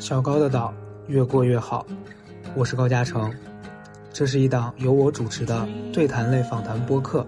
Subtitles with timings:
[0.00, 0.72] 小高的岛
[1.08, 1.86] 越过越好，
[2.56, 3.30] 我是高嘉诚，
[4.10, 7.24] 这是一档由我主持的对谈类访谈播客，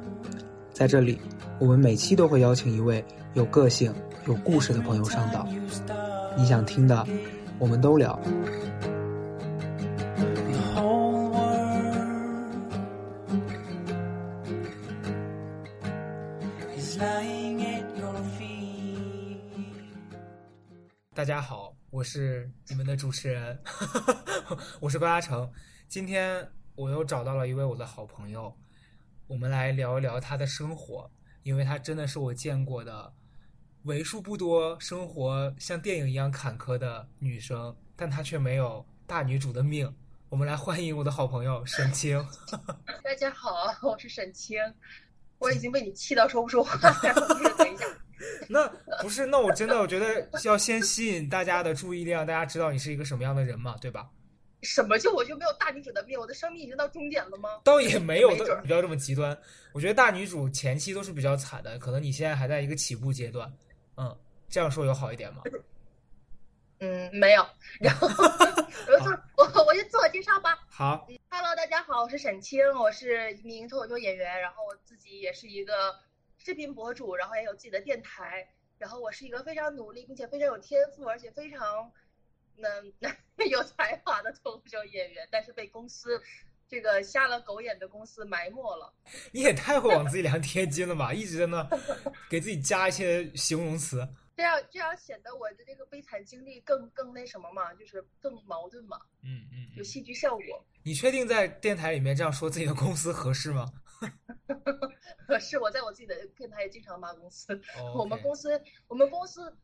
[0.72, 1.20] 在这里，
[1.58, 3.04] 我们每期都会邀请一位
[3.34, 3.92] 有个性、
[4.26, 5.46] 有故事的朋友上岛，
[6.34, 7.06] 你想听的，
[7.58, 8.18] 我们都聊。
[22.02, 23.56] 我是你们的主持人，
[24.80, 25.48] 我是高嘉诚。
[25.86, 28.52] 今天我又找到了一位我的好朋友，
[29.28, 31.08] 我们来聊一聊她的生活，
[31.44, 33.14] 因为她真的是我见过的
[33.84, 39.94] 为数不多生活像电影一样坎坷的女生，但她却没有大女主的命。
[40.28, 42.18] 我们来欢迎我的好朋友沈清。
[43.04, 44.58] 大家好，我是沈清，
[45.38, 47.28] 我已经被你气到说不出话来了。
[47.56, 47.84] 等一下。
[48.48, 48.68] 那
[49.00, 54.08] 不是，那我真的我觉得要先吸引大家的注意力，让大家知道你是一个什么样的人嘛，对吧？
[54.62, 56.16] 什么就我就没有大女主的命？
[56.16, 57.60] 我的生命已经到终点了吗？
[57.64, 58.30] 倒也没有，
[58.64, 59.36] 不要这么极端。
[59.72, 63.52] 我觉得大女主前期都是比较惨的，可能你现在还在一个起步阶段。
[63.96, 64.16] 嗯，
[64.48, 65.42] 这样说有好一点吗？
[66.78, 67.44] 嗯，没有。
[67.80, 68.06] 然后
[69.36, 70.56] 我我我就自我介绍吧。
[70.68, 75.92] 好，Hello，大家好，我是沈清，我是一名脱口秀演员，然后我自己也是一个。
[76.44, 81.90] 视频博主，然后也有自己的电台，然后我是一个非常努力并且非常有天赋，而且非常
[82.56, 82.92] 能
[83.48, 86.20] 有才华的脱口秀演员，但是被公司
[86.68, 88.92] 这个瞎了狗眼的公司埋没了。
[89.30, 91.14] 你也太会往自己脸上贴金了吧！
[91.14, 91.64] 一直在那
[92.28, 94.04] 给自己加一些形容词，
[94.36, 98.98] 这样这样显得我的这个悲惨经历更更那什么嘛，就是更矛盾嘛。
[99.22, 100.66] 嗯嗯，有戏剧效果。
[100.82, 103.72] 你确定在电台里面这样说自己的公司合适吗？
[105.26, 107.60] 可 是我在我自己的电台也经常骂公司。
[107.94, 109.56] 我们公司，我们公司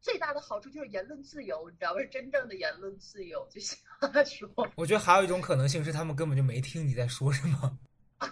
[0.00, 2.00] 最大的好处就是言论自由，你知道吗？
[2.00, 3.76] 是真正的言论自由，就瞎
[4.24, 4.48] 说。
[4.76, 7.78] 我觉得还有一种可能性是，他们根本就没听你在说什么。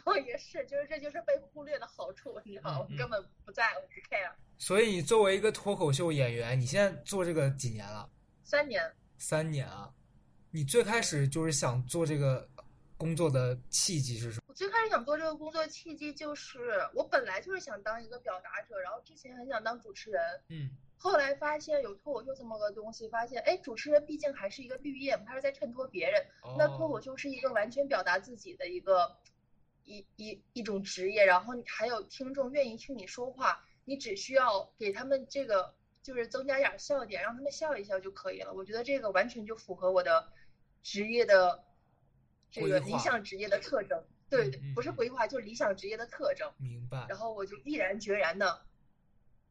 [0.04, 2.88] 哦， 也是，就是这就是被忽略的好处，你知道吗？
[2.96, 4.32] 根本不在，乎不 care。
[4.58, 8.08] 所以，你作为一个脱口秀演员，你现在做这个几年了？
[8.44, 8.92] 三年。
[9.18, 9.90] 三年啊！
[10.50, 12.48] 你最开始就是想做这个。
[12.96, 14.44] 工作的契机是什么？
[14.46, 16.58] 我最开始想做这个工作契机就是，
[16.94, 26.24] 我本来就是想当一个表达者，然后之前很想当主持人，嗯，后来发现有脱口秀这么个东西，发现哎，主持人毕竟还是一个绿叶，他是在衬托别人，
[26.56, 29.16] 那脱口秀是一个完全表达自己的一个
[29.82, 38.52] 一一一种职业，然后你还有听众愿意听你说话，你只需要给他们这个就是增加点笑点，让他们笑一笑就可以了。
[38.54, 40.28] 我觉得这个完全就符合我的
[40.82, 41.64] 职业的。
[42.62, 44.00] 这个理想职业的特征，
[44.30, 46.48] 对，不是规划，就是理想职业的特征。
[46.56, 47.04] 明白。
[47.08, 48.64] 然后我就毅然决然的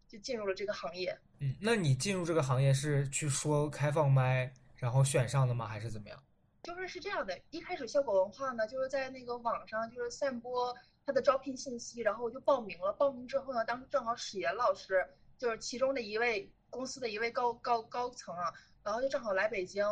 [0.07, 1.19] 就进入了这个行业。
[1.39, 5.67] 嗯，那你进入这个行业是去说开放麦，然后选上的吗？
[5.67, 6.23] 还是怎么样？
[6.63, 10.73] 就是是这样的，一开始效果文化呢，就是在那个网上就是散播
[11.05, 12.93] 他的招聘信息，然后我就报名了。
[12.93, 15.05] 报名之后呢，当时正好史岩老师
[15.37, 19.85] 就是其中的一位公司的一位高高高层啊，然后就正好来北京。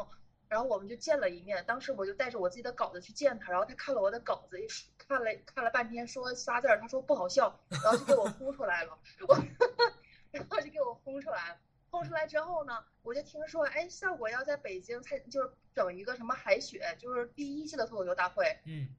[0.51, 4.67] 然后我们就见了一面，当时我就带着我自己的稿子去见他，然后他看了我的稿子，一
[4.97, 9.35] 看了看了半天，说仨字儿，他说不好笑，然后就给我轰出来了， 我，
[10.29, 11.57] 然后就给我轰出来了，
[11.89, 18.89] 轰出来之后呢，我就听说，哎，效果要在北京才就是整一个什么海选，就是第一季的脱口秀大会，嗯，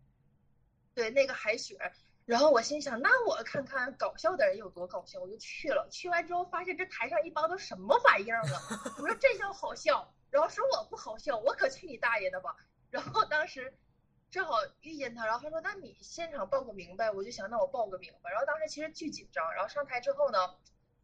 [0.95, 1.77] 对，那个海选，
[2.25, 10.15] 然后我心想，那我看看搞笑的人有多搞笑，我就去了，去完之后发现这台上一帮都什么玩意儿啊，我说这叫好笑。
[10.33, 12.55] 然后说我不好笑，我可去你大爷的吧！
[12.91, 13.75] 然后当时
[14.31, 18.31] 正好遇见他，然后他说：“那你现场报个名呗。”我就想，那我报个名吧。
[18.31, 19.53] 然后当时其实巨紧张。
[19.53, 20.39] 然后上台之后呢，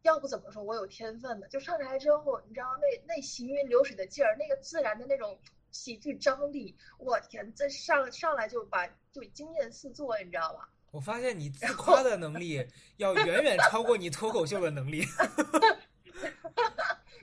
[0.03, 1.47] 要不怎么说我有天分呢？
[1.49, 5.37] 就上台之后，你知道那那行云流水的劲儿，那个自然的那种
[5.69, 10.69] 喜剧张力，我天，这上上来就把就惊艳四座，你知道吧？
[10.91, 12.65] 我发现你自夸的能力
[12.97, 15.03] 要远远超过你脱口秀的能力。
[16.15, 16.33] 没有，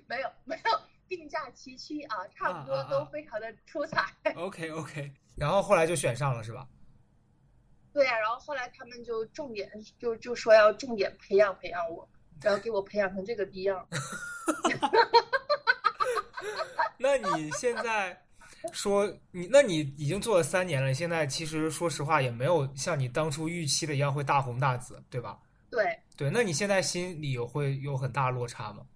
[0.07, 0.31] 没有。
[1.09, 4.13] 并驾齐驱啊，差不多都非常的出彩。
[4.35, 6.67] OK OK，然后后来就选上了是吧？
[7.93, 12.07] 对呀，然后后来他们就重点就就说要重点培养培养我，
[12.43, 13.87] 然后给我培养成这个逼样。
[16.99, 18.23] 那你现在
[18.73, 25.39] 说你，那你已经做了三年了，现在其实说实话也没有像你当初预期的一样会大红大紫，对吧？
[25.71, 28.87] 对对，那你现在心里有会有很大落差吗？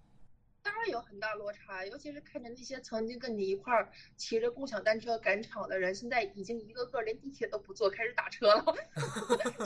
[0.81, 3.87] 当然有很大落差，尤其是看着那些曾经跟你一块儿
[4.17, 8.65] 骑着共享单车赶场的人，现在已经一个个连地铁都不坐，开始打车了，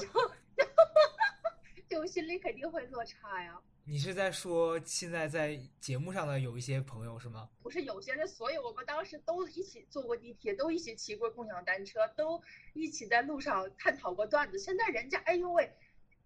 [1.88, 3.58] 就就心里肯定会落差呀。
[3.86, 7.50] 你是在说现在在节目上的有一些朋友是吗？
[7.64, 14.60] 不是有些人，所以我们当时都一起坐过地铁，都一起骑过共享单车，都一起在路上探讨过段子。
[14.60, 15.72] 现在人家，哎呦喂，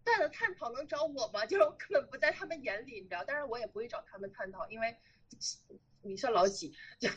[0.04, 1.46] 段子探讨能找我吗？
[1.48, 3.24] 就是我根本不在他们眼里，你知道？
[3.26, 4.96] 但是我也不会找他们探讨，因为
[6.02, 7.10] 你算老几， 就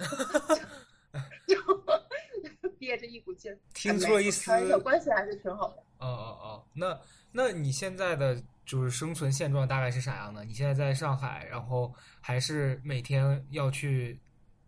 [1.47, 3.59] 就 憋着一股劲儿。
[3.75, 5.77] 听出了一丝小关系还是挺好的。
[5.99, 7.01] 哦哦哦，那
[7.31, 8.43] 那你现在的？
[8.65, 10.45] 就是生存现状大概是啥样的？
[10.45, 14.19] 你现在在上海，然后还是每天要去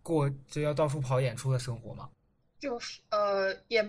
[0.02, 2.10] 过就要到处跑演出的生活吗？
[2.58, 3.80] 就是呃，也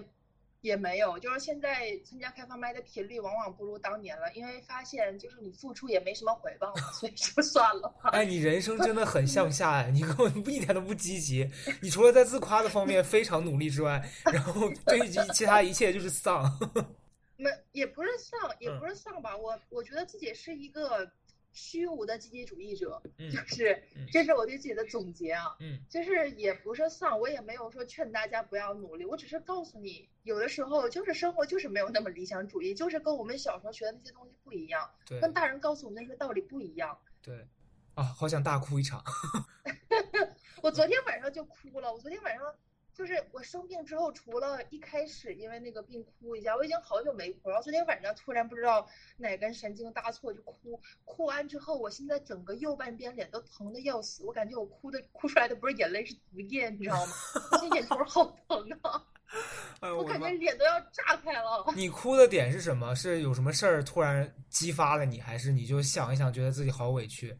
[0.65, 7.93] 也没有，就是现在参加开放麦的频率往往不如当年了，因为发现就是你付出也没什么回报，所以就算了。
[8.11, 11.49] 哎，你人生真的很向下哎，你根本不一点都不积极，
[11.81, 16.51] 你除了在自夸的方面非常努力之外，然后对于其他一切就是丧。
[17.37, 19.35] 没，也不是丧，也不是丧吧。
[19.37, 21.05] 我我觉得自己是一个
[21.55, 23.81] 虚无的积极主义者，就是
[24.11, 25.55] 这是我对自己的总结啊。
[25.61, 34.91] 嗯，就是也不是丧，我也没有说劝大家不要努力，我只是告诉你，有的时候就是生活就是没有那么理想主义，就是跟我们小时候学的那些东西不一样，
[35.21, 36.99] 跟大人告诉我们那些道理不一样。
[37.21, 37.47] 对，
[37.95, 39.01] 啊，好想大哭一场。
[40.61, 42.53] 我昨天晚上就哭了，我昨天晚上。
[42.95, 47.61] 就是我生病之后，除了一开始因为那个病哭一下，我已经好久没哭然后。
[47.61, 48.87] 昨天晚上突然不知道
[49.17, 57.11] 哪根神经搭错就哭，哭完之后，我现在整个右半边脸都疼的要死，我感觉我哭的哭出来的不是眼泪是毒液，你知道吗？
[57.59, 59.03] 这眼球好疼啊！
[59.97, 61.65] 我感觉脸都要炸开了。
[61.75, 62.95] 你哭的点是什么？
[62.95, 67.37] 是有什么事儿突然激发了你，还是你就想一想觉得自己好委屈？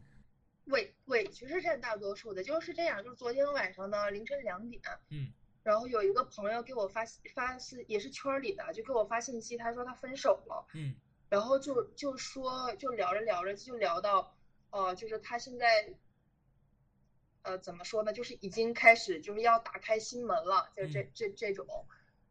[0.66, 3.02] 委委屈是占大多数的，就是这样。
[3.02, 5.32] 就是昨天晚上呢，凌晨两点，嗯。
[5.66, 7.04] 然后有一个朋友给我发
[7.34, 10.64] 发是也是圈里的，就给我发信息，他说他分手了。
[10.74, 10.94] 嗯，
[11.28, 14.32] 然后就就说就聊着聊着就聊到，
[14.70, 15.92] 呃，就是他现在，
[17.42, 18.12] 呃，怎么说呢？
[18.12, 21.66] 就是已经开始就是要打开心门了，就这这这种。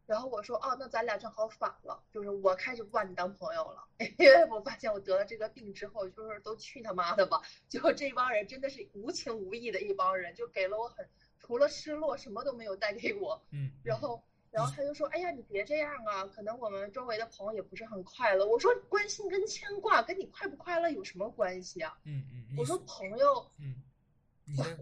[0.06, 3.86] 然后我说哦，那咱俩正好反了，就是我开始不把你当朋友了，
[4.18, 7.42] 因为我发现我得了这个病之后，就是都去他妈的吧！
[7.68, 11.06] 就这帮人真的是无情无义的一帮人，就给了我很。
[11.46, 13.40] 除了失落，什么都没有带给我。
[13.52, 14.20] 嗯，然后，
[14.50, 23.76] 然后他就说：“哎呀，你别这样啊，可能我们周围的朋友也不是很快乐。”我说：“关心跟牵挂跟你快不快乐有什么关系啊？”嗯嗯，我说朋友，嗯，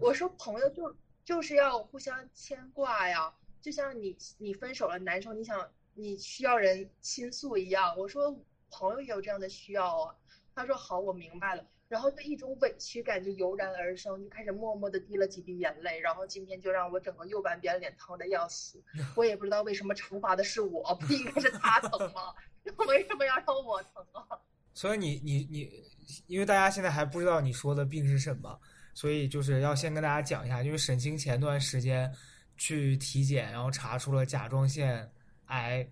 [0.01, 3.31] 我说朋友就就是要互相牵挂呀，
[3.61, 7.95] 就像你你分手了，难受，你想你需要人倾诉一样。
[7.95, 8.35] 我说
[8.71, 10.15] 朋友也有这样的需要啊。
[10.55, 15.99] 他说：“好，我明白了。”然后就一种委屈感就油然而生，就开始默默的滴了几滴眼泪。
[15.99, 18.83] 然后今天就让我整个右半边脸疼的要死，
[19.15, 22.33] 我也不知道为什么惩罚的是我，不应该是他疼吗？
[22.87, 24.25] 为什么要让我疼啊？
[24.73, 25.83] 所以你你你，
[26.25, 28.59] 因为大家现在还不知道你说的病是什么，
[28.95, 32.11] 所以就是要先跟大家讲一下，就是沈清前段时间
[32.57, 35.07] 去体检，然后查出了甲状腺
[35.45, 35.87] 癌，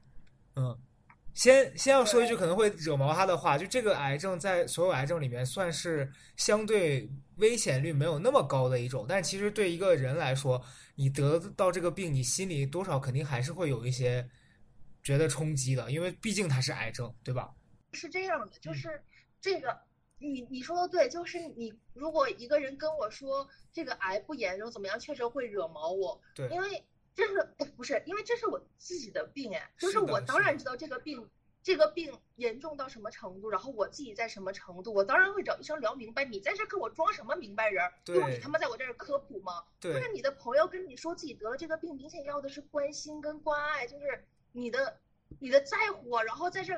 [0.56, 0.76] 嗯。
[1.34, 10.64] 先先要说一句可能会惹毛他的话，就这个癌症在所有癌症里面算是相对危险率没有那么高的一种，但其实对一个人来说，
[10.96, 14.30] 你得到这个病，你心里多少肯定还是会有一些
[15.02, 17.52] 觉得冲击的，因为毕竟它是癌症，对吧？
[17.94, 19.02] 是这样的，就是
[19.42, 19.76] 这个，
[20.20, 26.84] 你你说的对，就是你如果一个人跟我说这个癌不严重怎么样，确实会惹毛我，对，因为。
[27.16, 28.02] 这是不是？
[28.06, 31.30] 因为这是我自己的病哎，就是我当然知道这个病，
[31.62, 36.26] 这个病严重到什么程度，然后我自己在什么程度，我当然会找医生聊明白。
[36.26, 37.84] 你在这跟我装什么明白人？
[38.08, 39.64] 用你他妈在我这儿科普吗？
[39.80, 44.98] 对，就是你的朋友跟你说自己得了这个病，明显要的是关心跟关爱，就是你的
[45.40, 46.74] 你的在乎，然后在这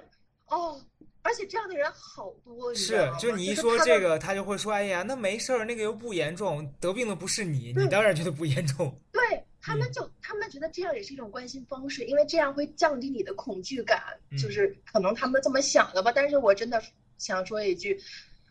[0.47, 0.79] 哦，
[1.21, 9.01] 而且这样的人好多，是，就你一说这个，他就会说，哎呀，那没事儿，那个又不严重，得病的不是你，你当然觉得不严重。
[9.11, 9.21] 对。
[9.65, 13.99] 他们就他们觉得这样也是一种关心方式，因为这样会降低你的恐惧感，
[14.37, 16.11] 就是可能他们这么想的吧。
[16.13, 16.79] 但是我真的
[17.17, 17.99] 想说一句，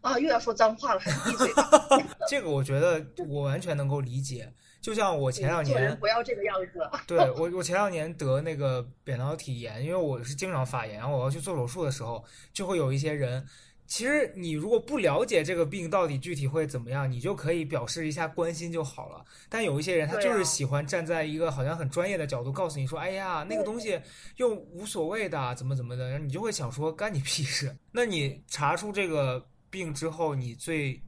[0.00, 1.70] 啊，又要说脏话了，还是闭嘴吧。
[2.28, 4.52] 这个我觉得我完全能够理解。
[4.80, 6.90] 就像我前两年不要这个样子。
[7.06, 13.46] 对我，我前两年得那个扁桃体炎，因为我是经常发炎，然后我要去做手术的时候，就会有一些人。
[13.86, 19.22] 其实你如果不了解这个病到底具体会怎么样，你就可以表示一下关心就好了。
[19.48, 24.00] 但有一些人他就是喜欢站在一个好像很专业的角度告诉你说：“哎呀，那个东西
[24.36, 30.98] 又无所谓的，怎么怎么的。”你就会想说：“干你屁事！”那你查出这个病之后，你最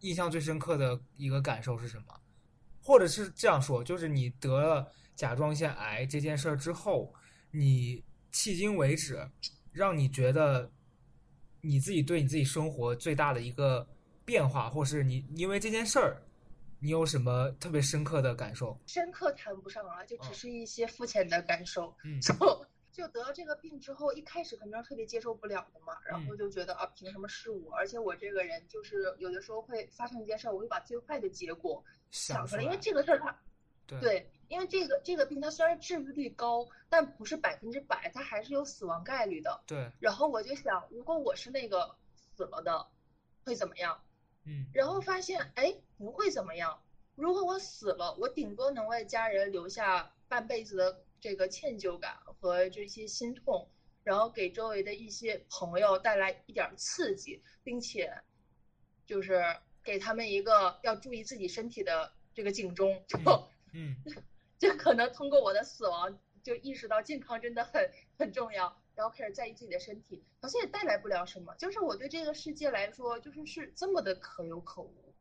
[0.00, 2.06] 印象最深刻的一个感受是什么？
[2.82, 7.14] 或者是这样说，就是你得了甲状腺癌这件事儿之后，
[7.52, 8.02] 你
[8.32, 9.24] 迄今为止
[9.70, 10.68] 让你觉得。
[11.66, 13.86] 你自己对你自己生活最大的一个
[14.24, 16.22] 变化，或是你因为这件事儿，
[16.78, 18.78] 你有什么特别深刻的感受？
[18.86, 21.94] 深刻谈不上啊，就只是一些肤浅的感受。
[22.04, 27.74] 嗯就就得了这个病之后，一开始肯定是特别接受不了的嘛，然后就觉得啊，凭什么是我？
[27.74, 33.36] 而且我这个人就是有的时候会发生一件事儿，我会把最坏的结果想出来，因为这个事儿它
[33.86, 39.62] 对对，因为这个这个病它虽然治愈率高，但不是百分之百，它还是有死亡概率的。
[39.66, 42.86] 对，然后我就想，如果我是那个死了的，
[43.44, 44.02] 会怎么样？
[44.44, 46.82] 嗯然后发现，哎，不会怎么样。
[47.16, 53.68] 如果我死了，我顶多能为家人留下半辈子的这个歉疚感和这些心痛，
[54.04, 58.22] 然后给周围的一些朋友带来一点儿刺激，并且
[59.06, 59.42] 就是
[59.82, 63.18] 给他们一个要注意自己身体的这个警钟，就、
[63.76, 63.94] 嗯
[64.58, 71.54] 就可能通过我的死亡，就意识到健康真的很很重要，然后开始在意自己的身体，好像也带来不了什么。
[71.56, 75.12] 就是我对这个世界来说，就是是这么的可有可无。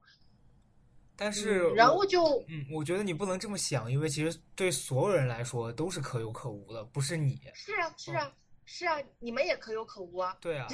[1.17, 7.41] 但是嗯然后就嗯，我觉得你不能这么想，因为其实对所有人来说都是可有可无的，不是你。
[7.53, 8.33] 是啊是啊
[8.65, 10.37] 是啊，你们也可有可无啊。
[10.41, 10.67] 对啊，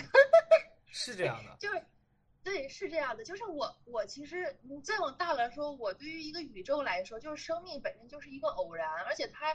[0.87, 1.55] 是这样的。
[1.59, 1.83] 就是，
[2.43, 3.23] 对，是这样的。
[3.23, 9.53] 就是我，我其实你再往大了说，我对于一个宇宙来说，就是生命本身就是一个偶然，而且它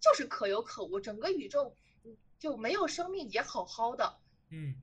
[0.00, 1.00] 就是可有可无。
[1.00, 1.74] 整个宇宙
[2.04, 4.18] 嗯就没有生命也好好的，
[4.50, 4.74] 嗯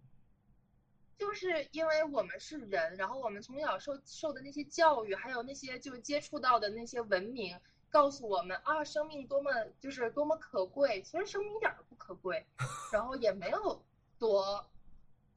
[1.18, 11.02] 就是因为我们是人，然后我们从小受受的那些教育，还有那些就接触到的那些文明，告诉我们啊，生命多么就是多么可贵。
[11.02, 12.46] 其实生命一点儿都不可贵，
[12.94, 13.84] 然后也没有
[14.18, 14.66] 多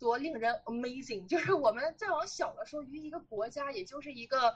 [0.03, 1.25] 多令人 amazing。
[1.29, 4.53] 就是我们再往小的说，于一个国家，也就是一个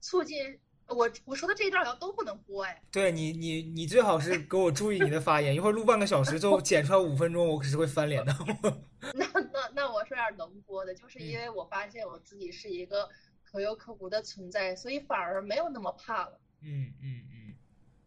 [0.00, 2.82] 促进我我说的这一段都不能播哎。
[2.92, 8.36] 对你，你你最好是 给我注意你的发言，一会儿录半个小时最后剪出来五分钟，我可是会翻脸的。
[9.14, 13.08] 那那那我说点能播的，就是因为我发现我自己是一个
[13.42, 16.38] 可有可无的存在，所以反而没有那么怕了。
[16.60, 17.54] 嗯嗯嗯，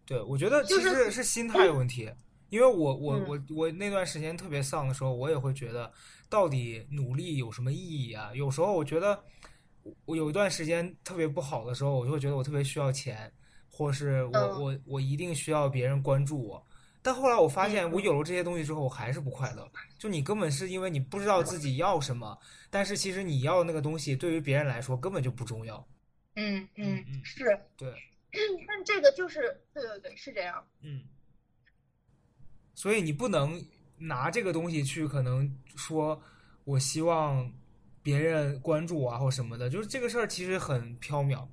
[0.05, 2.11] 对，我觉得其就是实是心态有问题，
[2.49, 5.91] 因为我我嗯我我那段时间特别丧的时候，我也会觉得，
[6.29, 8.31] 到底努力有什么意义啊？
[8.33, 9.23] 有时候我觉得，
[10.05, 13.31] 我有一段时间特别不好的时候，我就会觉得我特别需要钱，
[13.69, 16.65] 或是我嗯我我一定需要别人关注我。
[17.01, 19.69] 但后来我发现，嗯我有了这些东西之后，我还是不快乐。
[19.97, 22.37] 就你根本是因为你不知道自己要什么，
[22.69, 25.87] 但是其实你要那个东西对于别人来说根本就不重要。
[26.35, 27.45] 嗯嗯嗯是，
[27.77, 27.89] 对，
[28.67, 30.61] 但这个就是对对对，是这样。
[30.81, 31.03] 嗯，
[32.75, 33.63] 所以你不能
[33.97, 36.21] 拿这个东西去可能说，
[36.63, 37.51] 我希望
[38.01, 41.47] 别人关注我啊或什么的，就是这个事儿其实很缥缈。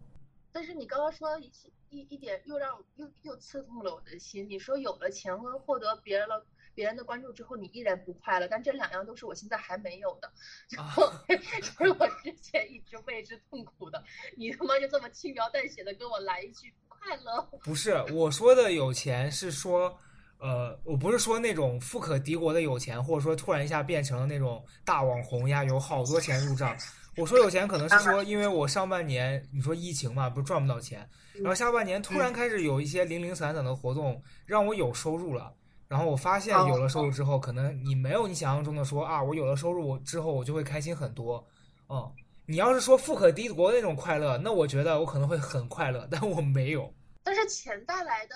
[0.52, 1.50] 但是你刚刚说一
[1.90, 4.48] 一一点，又让又又刺痛了我的心。
[4.48, 10.32] 你说有了钱和获得别人了别人的关注之后，你依然不快乐，但这两样都是我现在还没有的，
[10.68, 14.02] 然后是我之前一直为之痛苦的。
[14.36, 19.96] 你他妈就这么轻描淡写的跟我来一句不快乐，不是我说的有钱，是说，
[20.44, 26.76] 呃，我不是说那种富可敌国的有钱，或者说突然一下变成了那种大网红呀，有好多钱入账。
[27.16, 35.50] 我说有钱，可能是说，因为我上半年你说疫情嘛，不是赚不到钱，然后下半年突然开始有一些零零散散的活动，让我有收入了。
[35.88, 41.42] 然后我发现有了收入之后，可能你没有你想象中的说啊，我有了收入之后我就会开心很多。
[41.88, 42.12] 嗯，
[42.44, 46.92] 你要是说富可敌国那种快乐，那我觉得我可能会很快乐，但我没有。
[47.22, 48.34] 但是钱带来的，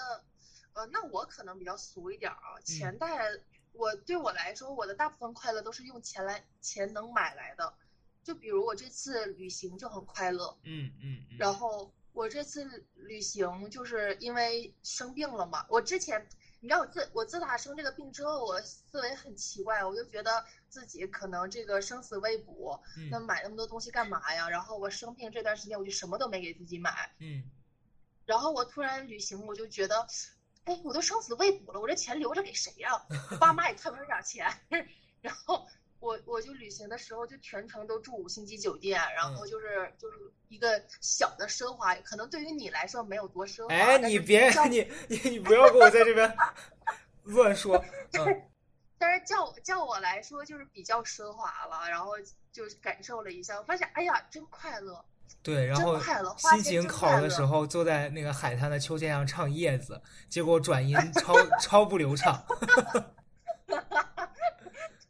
[0.78, 3.40] 呃，那我可能比较俗一点儿啊，钱带来，
[3.72, 7.74] 我对我来说，我的大部分快乐都是用钱来钱能买来的。
[8.22, 11.36] 就比如我这次旅行就很快乐，嗯嗯嗯。
[11.36, 15.66] 然后我这次旅行就是因为生病了嘛。
[15.68, 16.24] 我之前，
[16.60, 24.48] 你知道我自我自打生这个病之后，我思维很奇怪，我就觉得自己可能这个生死未卜，嗯那买那么多东西干嘛呀？
[24.48, 27.10] 然后我生病这段时间，我就什么都没给自己买。
[27.18, 27.42] 嗯
[28.26, 30.06] 然后我突然旅行，我就觉得，
[30.68, 32.90] 哎，我都生死未卜了，我这钱留着给谁呀、
[33.30, 34.46] 我爸妈也看不上点钱。
[35.20, 35.66] 然后
[35.98, 40.16] 我我就旅行的时候就全程都住五星级酒店，然后就是就是
[40.48, 43.74] 一个小的奢华，可能对于你来说没有多奢华。
[43.74, 46.36] 哎，你别你你你不要给我在这边
[47.24, 47.82] 乱说。
[48.12, 48.42] 嗯
[49.00, 52.14] 但是叫叫我来说就是比较奢华了，然后
[52.50, 55.04] 就感受了一下，我发现哎呀，真快乐。
[55.42, 55.98] 对，然后
[56.36, 59.94] 心情好的时候，坐在那个海滩的秋千上唱《叶子》，
[60.28, 62.44] 结果转音 超超不流畅。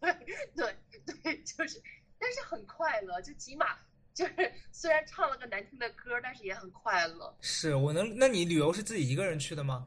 [0.00, 0.14] 对
[0.54, 0.76] 对
[1.22, 1.82] 对，就是，
[2.18, 3.76] 但是很快乐，就起码
[4.14, 7.36] 就是 虽然唱了个难听的歌，但是也很快乐。
[7.40, 8.16] 是我能？
[8.16, 9.86] 那你旅游是自己一个人去的吗？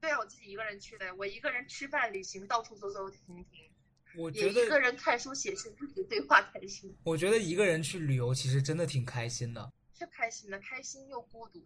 [0.00, 3.69] 对啊，我自己一个人去的，我一个人吃饭、旅行，到处走走停停。
[4.14, 9.70] 也我觉得一个人看书写信，不停对话开心，我觉得一个人去旅游其实真的挺开心的。
[9.98, 11.60] 是开心的，开心又孤独。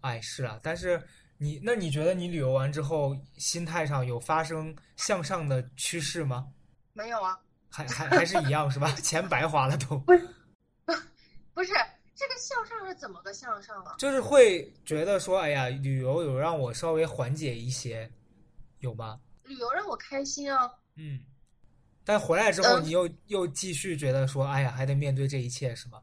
[0.00, 1.02] 哎，是啊，但是
[1.38, 6.48] 你那你觉得你旅游完之后心态上有发生向上的趋势吗？
[6.92, 7.38] 没有啊，
[7.68, 8.90] 还还还是一样是吧？
[9.02, 11.72] 钱白花了都，不是
[12.18, 13.94] 这个向上是怎么个向上啊？
[13.98, 18.10] 就是会觉得说，哎呀，旅游有让我稍微缓解一些，
[18.78, 19.20] 有吗？
[19.44, 21.20] 旅游让我开心啊，嗯，
[22.06, 26.00] 但回来之后嗯你又又继续觉得说，哎呀，还得面对这一切是吗？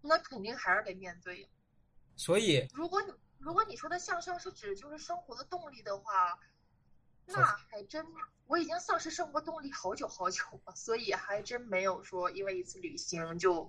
[0.00, 1.48] 那肯定还是得面对。
[2.14, 6.38] 所以如果你如果你说的向上是指就是生活的动力的话，
[7.26, 8.06] 那还真
[8.46, 13.68] 我已经丧失生活动力好久好久了，所以还真没有说因为一次旅行就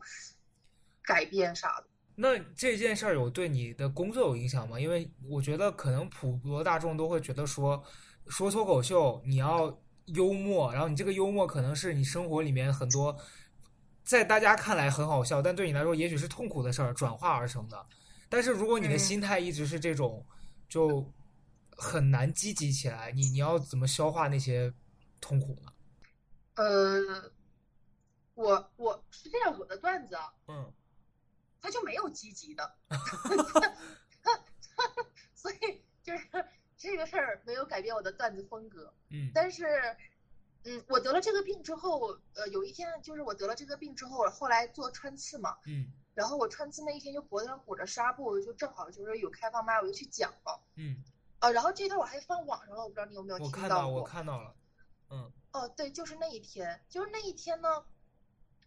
[1.01, 1.87] 改变啥的。
[2.15, 4.79] 那这件事儿有对你的工作有影响吗？
[4.79, 7.83] 因为我觉得可能普罗大众都会觉得说，
[8.27, 13.17] 说脱口秀你要幽默，然后你这个幽默可能是你生活里面很多
[14.03, 17.85] 在大家看来很好笑，但对你来说也许是痛苦的事儿转化而成的。
[18.29, 20.25] 但是如果你的嗯心态一直是这种，
[20.67, 21.09] 就
[21.77, 23.11] 很难积极起来。
[23.11, 24.73] 你你要怎么消化那些
[25.21, 25.71] 痛苦呢？
[26.55, 27.31] 呃，
[28.33, 30.73] 我我是这样，我的段子啊，嗯
[31.61, 32.75] 它就没有积极的
[35.33, 36.27] 所以就是
[36.83, 38.93] 这个事儿没有改变我的段子风格。
[39.09, 39.65] 嗯但是，
[40.65, 50.61] 嗯，我得了这个病之后，呃，有一天就是我得了这个病之后，后来做穿刺嘛，嗯然后我穿刺那一天就脖子上裹着纱布，就正好就是有开放麦，我就去讲了。
[50.75, 51.01] 嗯，
[51.39, 54.03] 呃，然后这段我还放网上了，我不知道你有没有听看到我到我。
[54.03, 54.53] 看到了，
[55.09, 57.85] 嗯哦，对，就是那一天，就是那一天呢，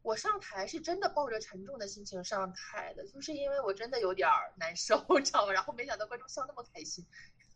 [0.03, 5.53] 我上台是真的抱着沉重的心情上台的，就是因为我真的有点难受， 你知道吗？
[5.53, 7.05] 然后没想到观众笑那么开心，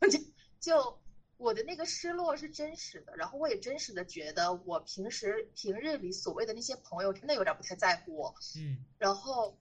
[0.00, 0.18] 就
[0.60, 1.00] 就
[1.38, 9.58] 我的那个失落是真实的，然后我也真实的觉得我平时平日里所谓的那些朋友真的有点不太在乎我，嗯然后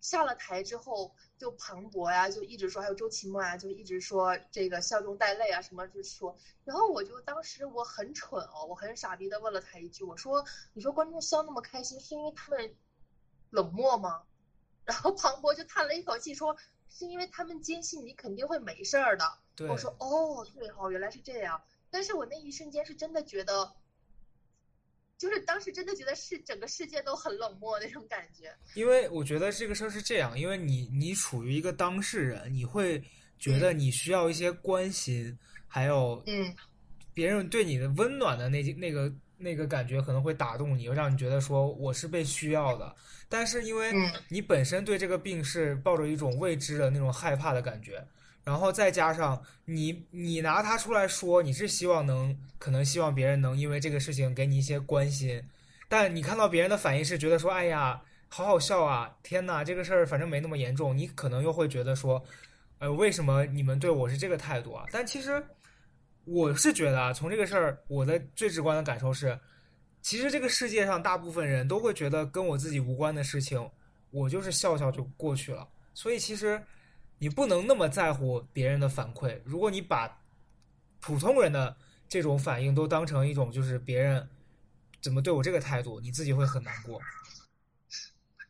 [0.00, 6.36] 下了台之后，就庞博呀，就一直说，还有周奇墨呀，就一直说这个笑中带泪啊，什么就说。
[6.64, 12.74] 然后我就当时我很蠢哦，我很傻逼的问了他一句，我说：“你说观众笑那么开心，是因为他们
[13.50, 14.22] 冷漠吗？”
[14.84, 16.56] 然后庞博就叹了一口气说
[16.88, 21.60] ：“是因为他们坚信你肯定会没事儿的。”对，我说：“哦，对哦，原来是这样。”
[21.92, 23.70] 但是我那一瞬间是真的觉得。
[25.18, 33.04] 就是当时真的觉得是整个世界都很冷漠那种感觉，因为我觉得这个事儿是这样，因为你你处于一个当事人，你会
[33.38, 36.56] 觉得你需要一些关心，还有嗯
[37.12, 42.96] 别人对你的温暖的那那个那个感觉可能会打动你，让你觉得说我是被需要的。
[43.28, 48.02] 但是因为嗯你本身对这个病是抱着一种未知的那种害怕的感觉，
[48.50, 55.40] 然后再加上你你拿他出来说，你是希望能可能希望别人能因为这个事情给你一些关心，
[55.88, 59.16] 但你看到别人的反应是觉得说，哎呀，好好笑啊！
[59.22, 62.20] 天哪，这个事儿反正没那么严重，你可能又会觉得说，
[62.80, 64.84] 呃，为什么你们对我是这个态度啊？
[64.90, 65.40] 但其实
[66.24, 69.38] 我是觉得啊，从这个事儿，我的最直观的感受是，
[70.02, 73.64] 其实这个世界上大部分人都会觉得跟我自己无关的事情，
[74.10, 75.68] 我就是笑笑就过去了。
[75.94, 76.60] 所以其实
[77.20, 79.40] 你不能那么在乎别人的反馈。
[79.44, 80.22] 如果你把
[81.00, 81.76] 普通人的
[82.08, 84.28] 这种反应都当成一种就是别人
[85.02, 87.00] 怎么对我这个态度，你自己会很难过。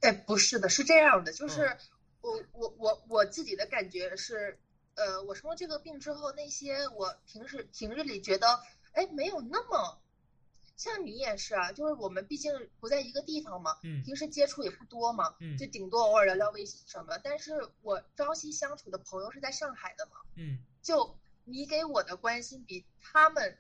[0.03, 1.79] 哎，不是的，是这样的，就是嗯
[2.23, 4.59] 我我我我自己的感觉是，
[4.95, 8.61] 呃，我生了这个病之后，那些我平时平日里觉得，
[8.93, 10.01] 哎，没有那么，
[10.81, 17.19] 像你也是啊，就是我们毕竟不在一个地方嘛，嗯平时接触也不多嘛，嗯就顶多偶尔聊聊微信什么。
[17.19, 21.15] 但是我朝夕相处的朋友是在上海的嘛，嗯就
[21.45, 23.59] 你给我的关心比他们，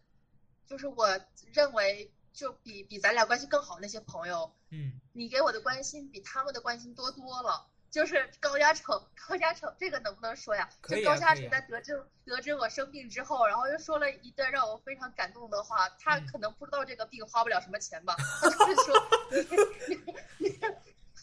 [0.66, 1.20] 就是我
[1.52, 4.50] 认为就比比咱俩关系更好那些朋友。
[4.70, 7.66] 嗯你给我的关心比他们的关心多多了。
[7.90, 10.68] 就是高嘉诚，高嘉诚这个能不能说呀？
[10.88, 15.88] 就高嘉诚在得知得知我生病之后，然后又说了一段让我非常感动的话。
[15.98, 18.14] 他嗯可能不知道这个病花不了什么钱吧？
[18.40, 19.08] 他就是说，
[19.88, 19.96] 你
[20.38, 20.60] 你你，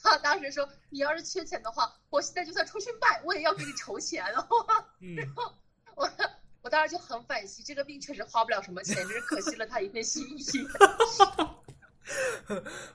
[0.03, 4.23] 他 当时说，你要是缺钱的话，我现在就算出去卖，我也要给你筹钱。
[4.31, 4.57] 然后
[4.99, 5.15] 嗯，
[5.95, 6.09] 我
[6.61, 10.43] 我当时就很惋惜，这个病确实花不了什么钱，只是可惜了他一片心意。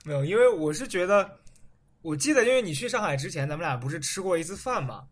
[0.03, 1.39] 没有，因为我是觉得，
[2.03, 5.05] 我记得，因为你去上海之前，咱们俩不是吃过一次饭嘛？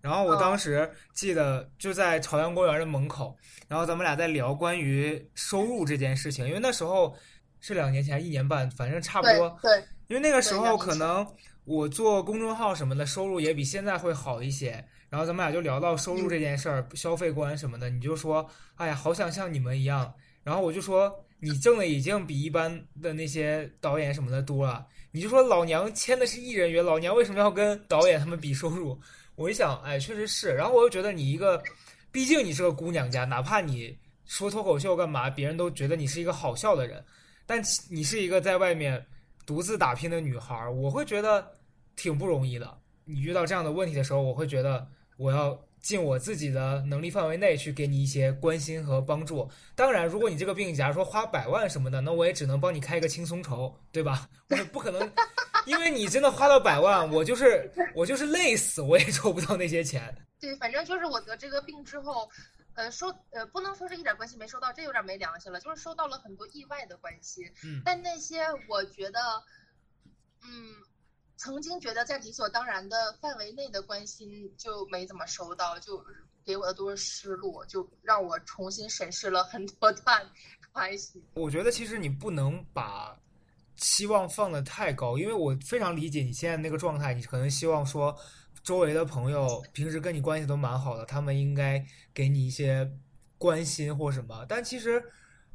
[0.00, 3.36] 然后我当时记得就在朝阳公园的门口，
[3.68, 7.14] 然后咱们俩在聊关于收入这件事情，因为那时候
[7.60, 9.58] 是两年前，一年半，反正差不多。
[9.60, 11.26] 对，因为那个时候可能
[11.64, 20.14] 我做公众号什么的收入也比现在会好一些，然后咱们俩就聊到收入这件事儿、消费观什么的，你就说，哎呀，好想像你们一样。
[20.44, 24.86] 然后我就说，你挣的已经比一般的那些导演什么的多了。
[25.10, 28.98] 你就说老娘签的是艺人约，老娘为什么要跟导演他们比收入？
[29.36, 30.52] 我一想，哎，确实是。
[30.52, 31.62] 然后我又觉得你一个，
[32.10, 37.02] 毕竟你是个姑娘家，哪怕你说脱口秀干嘛，别人都觉得你是一个好笑的人。
[37.46, 39.02] 但你是一个在外面
[39.46, 41.50] 独自打拼的女孩，我会觉得
[41.96, 42.76] 挺不容易的。
[43.04, 49.48] 你遇到这样的问题的时候，我会觉得我要尽我自己的能力范围内去给你一些关心和帮助。
[49.74, 54.28] 当然，如果你这个病，假如说花百万什么的，那我也只能帮你开一个轻松筹，对吧？
[54.50, 55.10] 我不可能，
[55.66, 60.14] 因为你真的花到百万，我就是我就是累死，我也 筹不到那些钱。
[60.40, 62.28] 对，反正就是我得这个病之后。
[62.74, 65.58] 呃，收呃不能说是一点关系没收到，这有点没良心了。
[65.58, 68.38] 就是收到了很多意外的关心，嗯，但那些
[68.68, 69.18] 我觉得，
[70.44, 70.76] 嗯，
[71.38, 76.04] 曾经觉得在理所当然的范围内的关心就没怎么收到，就
[76.44, 80.26] 给我的都是失落，就让我重新审视了很多段
[80.72, 81.22] 关系。
[81.34, 83.18] 我觉得其实你不能把
[83.76, 88.14] 期望放得太高，因为我非常理解你现在那个状态，你可能希望说。
[88.64, 92.90] 周围的朋友平时跟你关系都蛮好的，他们应该给你一些
[93.38, 94.44] 关心或什么。
[94.46, 95.02] 但其实，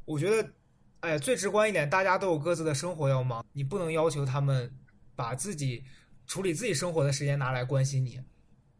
[0.04, 0.50] 我觉得，
[0.98, 4.68] 哎，最直观一点，大家都有各自的生活要忙，你不能要求他们
[5.14, 5.84] 把自己
[6.26, 8.20] 处理自己生活的时间拿来关心你，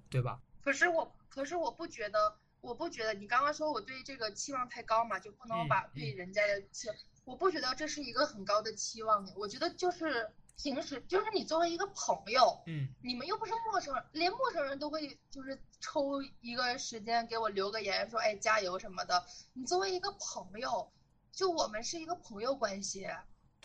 [0.09, 0.41] 对吧？
[0.63, 6.89] 可是我，可是我不觉得，我不觉得你刚刚说我对这个期望太高嘛，就不能把对人家的期，
[7.25, 10.31] 我不觉得这是一个很高的期望，我觉得就是。
[10.57, 19.21] 平时就是你作为一个朋友，嗯，你们又不是陌生人，连陌生人都会就是抽一个时间给我留个言，说哎加油什么的。
[19.53, 20.93] 你作为一个朋友，
[21.33, 23.05] 就我们是一个朋友关系，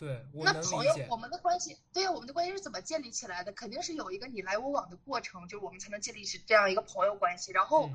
[0.00, 3.52] 对，那朋友我们的关系，对呀，我们的关系是怎么建立起来的？
[3.52, 7.52] 肯定是有一个你来我往的过程，就是我们才能建立起这样一个朋友关系。
[7.52, 7.90] 然后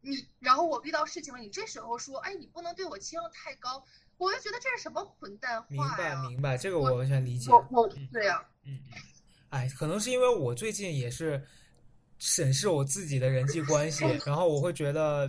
[0.00, 3.84] 你，然后我遇到事情了，你这时候说，哎，你不能对我期望太高。
[4.16, 7.50] 我就觉得这是什么混蛋话明白明白，这个我完全理解。
[7.50, 8.98] 我我对呀，嗯嗯，
[9.50, 11.46] 哎，可能是因为我最近也是
[12.18, 15.28] 审视我自己的人际关系， 然后我会觉得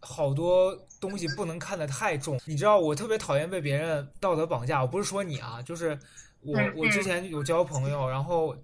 [0.00, 2.40] 好多东西不能看得太重。
[2.46, 4.80] 你知道，我特别讨厌被别人道德绑架。
[4.80, 5.98] 我不是说你啊，就是
[6.42, 8.56] 我我之前有交朋友，然后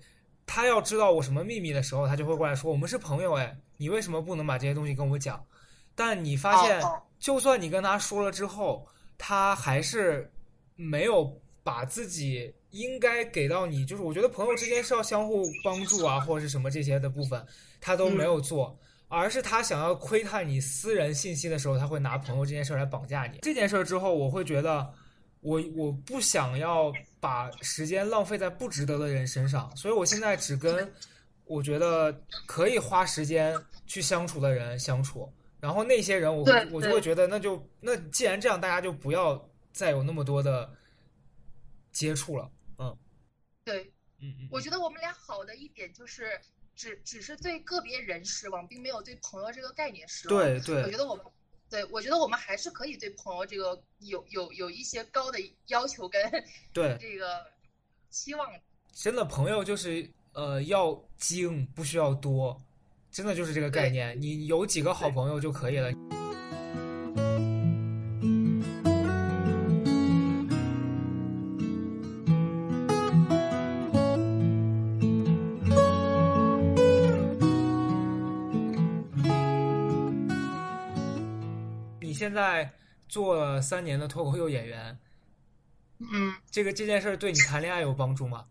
[0.47, 5.45] 他要知道我什么秘密的时候，他就会过来说：“我们是朋友，哎，你为什么不能把这些东西跟我讲？”
[5.97, 6.81] 但你发现，
[7.19, 8.87] 就算你跟他说了之后，
[9.19, 10.31] 他还是
[10.77, 17.45] 没有把自己应该给到你，就是我觉得朋友之间是要相互帮助啊，或者是什么这些的部分，
[17.81, 23.39] 他都没有做，而是他想要窥探你私人信息的时候，他会拿朋友这件事来绑架你。
[23.43, 24.95] 这件事之后，我会觉得，
[25.41, 30.93] 我我不想要把时间浪费在不值得的人身上，所以我现在只跟
[31.45, 32.13] 我觉得
[32.47, 33.55] 可以花时间
[33.87, 35.33] 去相处的人相处。
[35.61, 40.71] 然后那些人，我我就会觉得，那就那既然这样，大家就不要再有那么多的
[41.91, 42.49] 接触了。
[42.79, 42.97] 嗯，
[43.65, 43.83] 对，
[44.21, 46.41] 嗯嗯，我觉得我们俩好的一点就是，
[46.79, 50.39] 只只是对个别人失望，并没有对朋友这个概念失望。
[50.39, 51.25] 对对，我觉得我们，
[51.69, 56.23] 对我觉得我们还是可以对朋友这个有有有一些高的要求跟
[56.73, 57.45] 对这个
[58.11, 58.49] 期望。
[58.93, 62.63] 真的朋友就是呃要精，不需要多。
[63.11, 65.93] 真的就是这个概念，你有几个好朋友就可以了。
[82.39, 82.73] 在
[83.09, 84.97] 做了三年的脱口秀演员，
[85.99, 88.47] 嗯，这个这件事对你谈恋爱有帮助吗？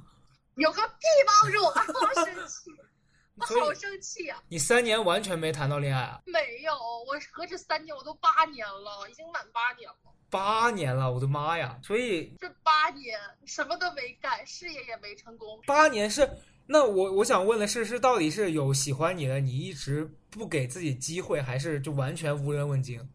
[0.56, 1.62] 有个屁帮助！
[1.62, 2.70] 我好生气。
[3.36, 4.42] 我好生气啊！
[4.48, 6.22] 你三年完全没谈到恋爱啊？
[6.24, 9.96] 没有，我何止三年，我都八年了，已经满八年了。
[10.30, 11.78] 八年了，我的妈呀！
[11.82, 15.60] 所以这八年什么都没干，事业也没成功。
[15.66, 16.26] 八年是
[16.66, 23.06] 那我我想问的是，是到底是有喜欢你的，你一直不给自己机会，还是就完全无人问津？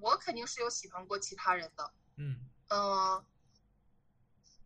[0.00, 1.92] 我肯定是有喜欢过其他人的。
[2.16, 3.24] 嗯嗯。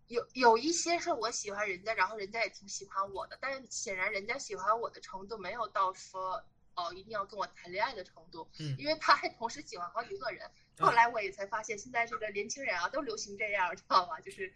[0.09, 6.43] 有有一些是我喜欢人家，然后人家也挺喜欢我的，但是显然人家喜欢我的程度没有到说
[6.75, 10.51] 哦一定要跟我谈恋爱的程度，嗯，因为他还同时喜欢好几个人。
[10.81, 14.19] 后来我也才发现，现在这个年轻人啊都流行这样，知道吗？
[14.19, 14.53] 就是，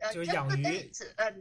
[0.00, 1.40] 呃，就养鱼，嗯，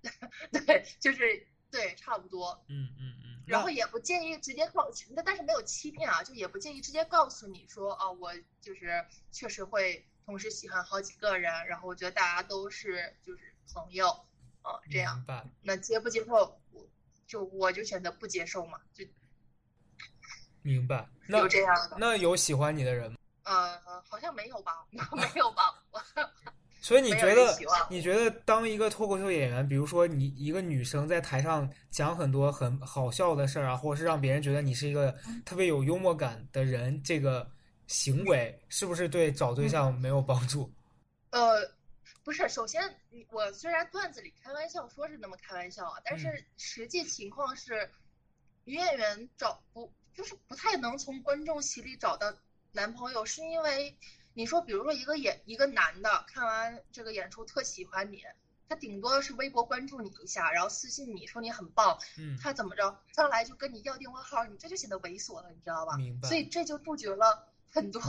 [0.64, 10.06] 对，就是对，差不多，嗯嗯嗯，然后也不建议直接告，那但是没有欺骗啊，就也不建议直接告诉你说哦，我就是确实会。
[10.26, 14.08] 同时喜欢好几个人，然后我觉得大家都是就是朋友，
[14.62, 15.22] 啊，这样。
[15.60, 16.88] 那接不接受，我
[17.26, 19.04] 就我就选择不接受嘛，就。
[20.62, 21.06] 明白。
[21.28, 21.98] 那有这样的。
[22.00, 23.18] 那有喜欢你的人吗？
[23.42, 24.72] 呃，好像没有吧？
[24.90, 25.84] 没有吧？
[25.90, 26.02] 我
[26.84, 27.56] 所以你觉得，
[27.88, 35.10] 你觉得当一个脱口秀演员，比如说你一个女生在台上讲很多很好笑的事儿啊，或者是让别人觉得你是一个
[35.46, 37.50] 特别有幽默感的人，这个
[37.86, 40.70] 行为是不是对找对象没有帮助？
[41.32, 41.66] 呃，
[42.22, 42.82] 不是，首先
[43.30, 46.18] 我虽然段子里开玩笑说是那么开玩笑啊，但嗯。
[46.18, 47.90] 是实际情况是，
[48.64, 52.30] 女演员找不就是不太能从观众席里找到
[52.72, 53.96] 男朋友，是因为
[54.34, 58.22] 你说，比如说一个演一个男的看完这个演出特喜欢你，
[58.68, 65.96] 他顶多是微博关注你一下，然后私信你说你很棒，嗯，他怎么着上来就跟你要电话号，你这就显得猥琐了，你知道吧？
[65.96, 68.00] 明白所以这就杜绝了 很多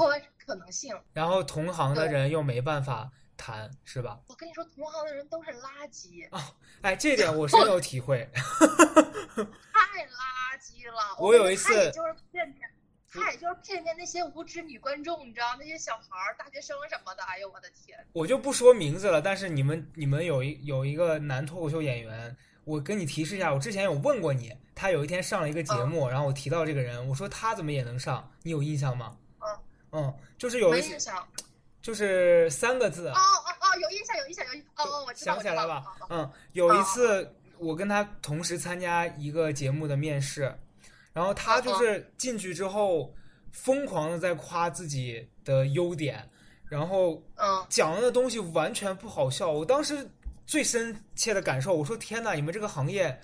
[0.44, 1.00] 可能性。
[1.14, 4.20] 然后同行的人又没办法谈，是吧？
[4.28, 6.28] 我跟你说，同行的人都是垃圾。
[6.32, 6.42] 哦
[6.82, 8.28] 哎，这点我深有体会。
[8.36, 11.16] 太垃圾了！
[11.20, 12.16] 我有一次就是
[13.16, 17.24] 他也就是骗骗那些无知女观众，你知道那些小孩儿、大学生什么的。
[17.24, 17.98] 哎呦我的天！
[18.14, 29.18] 我就不说名字了，但是你们你们有一有一个男脱口秀演员，我跟你提示一下，我之前有问过你，他有一天上了一个节目，然后我提到这个人，我说他怎么也能上，你有印象吗？
[29.40, 31.26] 嗯嗯，就是有印象。
[31.82, 34.84] 就是三个字哦，哦哦，有印象，有印象，有印象。
[34.84, 35.84] 哦哦，我知道，想起来了吧？
[36.10, 40.52] 嗯，有一次我跟他同时参加一个节目的面试，
[41.16, 43.16] 然后他就是进去之后
[43.54, 46.30] 疯狂的在夸自己的优点，
[46.68, 49.50] 然后嗯讲的东西完全不好笑。
[49.50, 50.06] 我当时
[50.46, 53.18] 最深切的感受，我说天呐，你们这个行业，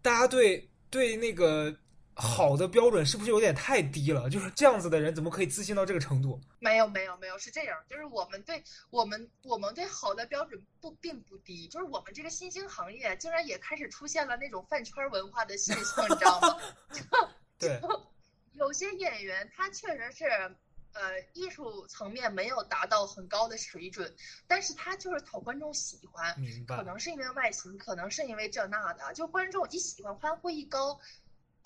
[0.00, 1.74] 大家对对那个
[2.18, 4.30] 好的标准是不是有点太低了？
[4.30, 6.40] 就是这样子的人怎么可以自信到这个程度？
[6.58, 16.58] 没有没有没有，是这样，就是我们对我们我们对好的标准不并不低，就是我们这个新兴行业竟然也开始出现了那种饭圈文化的现象，你知道吗？
[17.60, 17.80] 对，
[18.54, 20.24] 有些演员他确实是，
[20.92, 24.14] 呃，艺术层面没有达到很高的水准，
[24.46, 26.82] 但是他就是讨观众喜欢，明白可。
[26.82, 30.98] 能是因为外形，可能是因为这那的，就观众一喜欢，欢呼一高，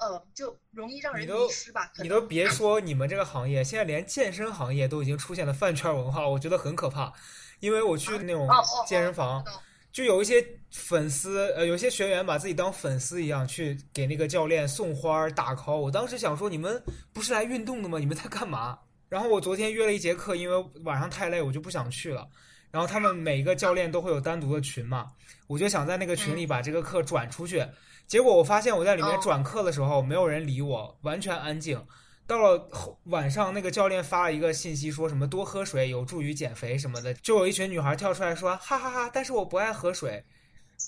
[0.00, 1.92] 呃，就容易让人迷失吧。
[1.94, 7.12] 可你都别说你们这个行业，现在连健身行业都已经出现了饭圈文化，我觉得很可怕。
[7.60, 8.48] 因为我去那种
[8.86, 9.44] 健身房，
[9.92, 15.76] 就有一些粉丝，呃，有些学员把自己当粉丝一样去给那个教练送花儿打 call。
[15.76, 16.82] 我当时想说，你们
[17.12, 17.98] 不是来运动的吗？
[17.98, 18.78] 你们在干嘛？
[19.10, 22.26] 然后我昨天约了一节课，因为晚上太累，我就不想去了。
[22.70, 25.08] 然后他们每个教练都会有单独的群嘛，
[25.46, 27.62] 我就想在那个群里把这个课转出去。
[28.10, 31.80] 结果我发现我在里面哦转课的时候，没有人理我，完全安静。
[32.26, 40.24] 到了后晚上，那个教练发了一个信息，说什么多喝水有助于减肥什么的，就有一群女孩跳出来说，哈哈哈但是我不爱喝水。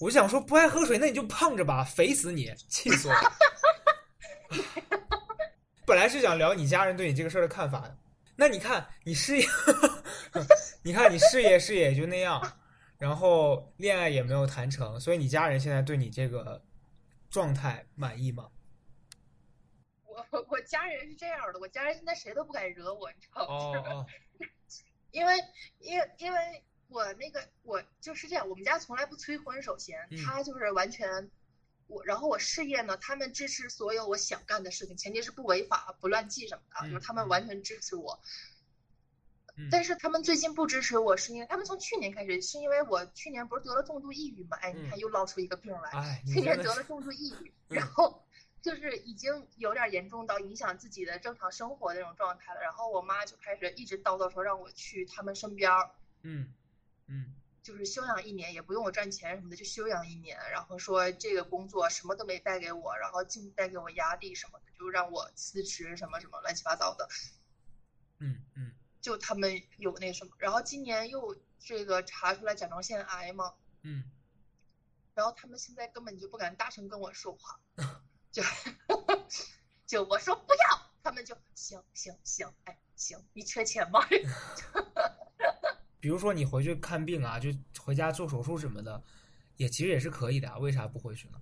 [0.01, 3.33] 我就想说，不爱喝水，那你就胖着吧，肥死你，气死我了。
[5.87, 7.97] 本来是想聊你家人对你这个事儿的看法的，
[8.35, 9.47] 那你看你事业，
[10.83, 12.43] 你看你事业事业也就那样，
[12.99, 16.61] 然后恋爱也没有谈成，所以你家人现在对你这个
[17.33, 18.51] 状态满意吗？
[20.05, 23.55] 我我我家人是这样的，我家人现在谁都不敢惹我，你知道吗？
[23.55, 24.07] 哦哦，
[25.11, 25.35] 因为
[25.79, 31.31] 因为因为我那个我就是这样，我们家从来不催婚，首先嗯他就是完全
[31.87, 38.21] 我，然后我事业呢，他们支持所有我想干的事情，前提是不违法、不乱纪什么的，嗯就是他们完全支持我。
[38.23, 38.52] 嗯
[39.71, 44.57] 但是他们最近不支持我，是因为他们从去年开始，是因为我去年不是得了重度抑郁嘛？
[44.57, 45.91] 哎，你看嗯又闹出一个病来。
[45.91, 48.25] 哎，去年得了重度抑郁，嗯然后
[48.63, 52.61] 就是已经有点严重到影响自己的正常生活的那种状态了。
[52.61, 55.91] 然后我妈就开始一直叨叨说让我去他们身边儿，
[56.23, 56.53] 嗯
[57.07, 60.39] 嗯就是休养一年，也不用我赚钱什么的，就休养一年。
[60.51, 67.07] 然后说这个工作什么都没带给我，然后净带给我压力什么的，就让我辞职什么什么乱七八糟的。
[68.19, 68.72] 嗯嗯
[69.03, 74.05] 就他们有那什么，然后今年又这个查出来甲状腺癌嘛，嗯，
[75.13, 77.61] 然后他们现在根本就不敢大声跟我说话，
[78.33, 78.43] 就
[79.87, 84.01] 就我说不要，他们就行行行，哎行，你缺钱吗？
[86.01, 89.03] 比如说你回去看病啊，就回家做手术什么的，
[89.57, 91.41] 也其实也是可以的啊，为啥不回去呢？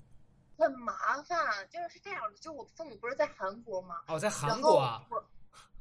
[0.58, 2.38] 很麻烦，就是这样的。
[2.38, 4.02] 就我父母不是在韩国吗？
[4.08, 5.24] 哦，在韩国啊，我，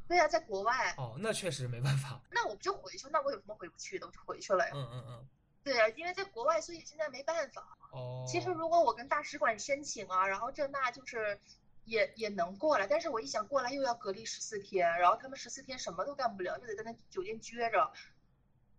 [0.10, 3.08] 对呀、在国外，哦，那确实没办法，那我不就回去？
[3.12, 4.08] 那我有什么回不去的？
[4.08, 4.72] 我就回去了呀。
[4.74, 5.28] 嗯嗯嗯，
[5.64, 7.78] 对呀、因为在国外，所以现在没办法。
[7.92, 11.40] 哦，其实如果我跟大使馆申请啊，然后这那就是
[11.86, 17.92] 也也能过来，但是我一想过来又要隔离十四天，然后他们十四天什么都干不了，就得在那酒店撅着。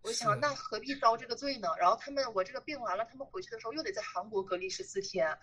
[0.01, 1.69] 我是想那何必遭这个罪呢？
[1.79, 5.37] 然后他们我这个病完了，他们回去的时候又得在韩国隔离十四天，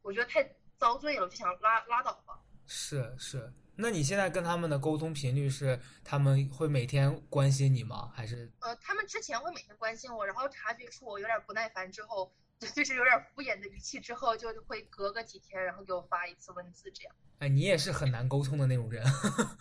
[0.00, 2.40] 我觉得太遭罪了，我就想拉拉倒吧。
[2.66, 8.10] 是是，那你现在跟他们的沟通频率是他们会每天关心你吗？
[8.14, 17.14] 还是呃，他们之前会每天关心我，然后察觉出我有点不耐烦之后，就是有点敷衍的语气之后，就会隔个几天，然后给我发一次文字这样。
[17.38, 19.04] 哎，你也是很难沟通的那种人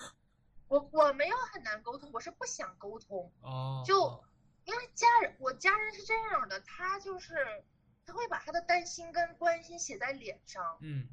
[0.68, 3.84] 我我没有很难沟通，我是不想沟通，哦。
[3.86, 4.24] 就哦
[4.66, 7.34] 因为家人，我家人是这样的，他就是
[8.06, 11.06] 他会把他的担心跟关心写在脸上，嗯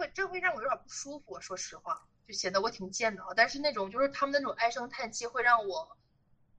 [0.00, 1.32] 会这会让我有点不舒服。
[1.32, 3.28] 我说实话，就显得我挺贱的啊。
[3.36, 5.96] 但是那种就是他们那种唉声叹气，会让我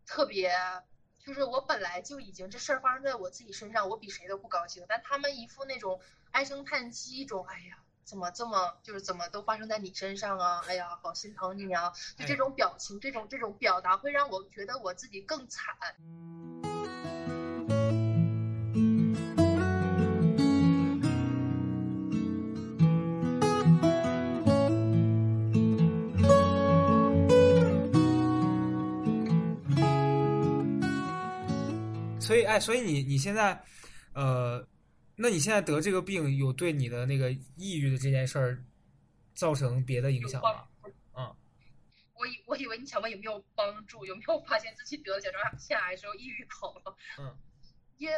[0.06, 0.54] 特别，
[1.26, 6.00] 就是我本来就已经这事儿发生在我自己身上，我比谁都不高兴，但他们一副那种
[6.30, 7.80] 唉声叹气，一种哎呀。
[8.04, 10.62] 怎么这么就是怎么都发生在你身上啊？
[10.68, 11.94] 哎呀，好心疼你啊！
[12.18, 15.76] 就这种表情，这种这种表达，会让我觉得我自己更惨。
[32.22, 33.62] 所以哎，所以你你现在，
[34.14, 34.66] 呃，
[35.16, 38.64] 那你现在得这个病，有对你的那个抑郁的这件事儿
[39.34, 40.68] 造成别的影响吗？
[41.18, 41.36] 嗯，
[42.14, 46.96] 我以我以为你想问有没有帮助，有没有发现自己得了甲状腺癌之后抑郁好了？
[47.20, 47.36] 嗯，
[47.98, 48.12] 也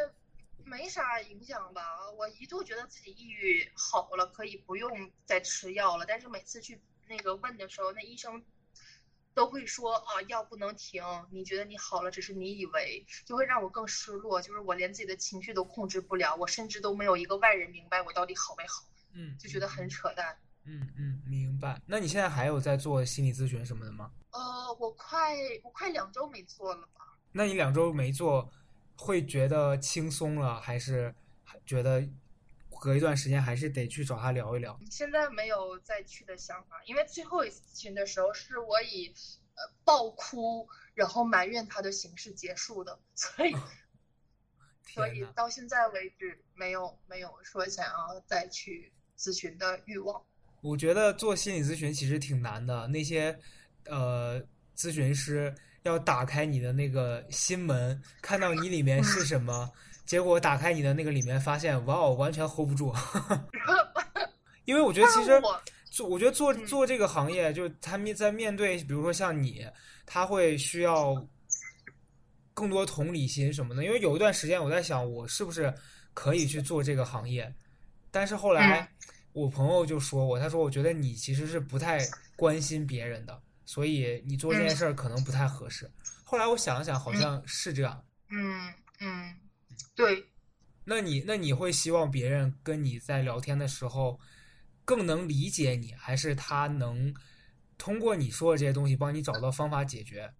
[0.65, 1.81] 没啥影响吧。
[2.17, 6.05] 我一度觉得自己抑郁好了，可以不用再吃药了。
[6.05, 8.43] 但是每次去那个问的时候，那医生
[9.34, 11.04] 都会说啊，药不能停。
[11.32, 14.41] 你觉得你好了，只是你以为，就会让我更失落。
[14.41, 20.38] 就是我连自己的情绪都控制不了，我甚至都没有一个外人明白我到底好没好，嗯，就觉得很扯淡。
[20.65, 21.82] 嗯嗯，明白。
[21.86, 24.12] 那你现在还有在做心理咨询什么的吗？
[24.32, 27.17] 呃，我快我快两周没做了吧。
[27.32, 28.50] 那你两周没做，
[28.96, 31.13] 会觉得轻松了，还是
[31.65, 32.08] 觉得
[32.79, 34.79] 隔一段时间还是得去找他聊一聊？
[34.89, 39.13] 现在没有再去的想法，因为最后一次咨询的时候是我以
[39.55, 43.55] 呃爆哭，然后埋怨他的形式结束的，所以
[44.86, 50.23] 所以，到现在为止没有没有说想要再去咨询的欲望。
[50.62, 53.38] 我觉得做心理咨询其实挺难的，那些
[53.86, 54.41] 呃
[54.75, 55.53] 咨询师
[55.84, 59.69] 要打开你的那个心门，看到你里面是什么，
[60.06, 62.93] 结果打开你的那个里面，发现哇哦，完全 hold 不住。
[64.65, 69.65] 因为我觉得其实我做，我觉得做嗯做这个行业，就是他们在面对，比如说像你，
[70.06, 71.13] 他会需要
[72.54, 73.84] 更多同理心什么的。
[73.84, 75.74] 因为有一段时间我在想，我是不是
[76.13, 77.54] 可以去做这个行业，
[78.10, 78.89] 但是后来
[79.34, 82.00] 我朋友就说我，他说我觉得你其实是不太
[82.38, 85.89] 关心别人的，所以你做这件事儿可能不太合适。
[86.23, 88.06] 后来我想了想，好像是这样。
[88.30, 89.36] 嗯嗯，
[89.95, 90.26] 对，
[90.84, 94.19] 那你那你会希望别人跟你在聊天的时候
[94.84, 97.13] 更能理解你，还是他能
[97.78, 100.34] 通过你说的这些东西帮你找到方法解决？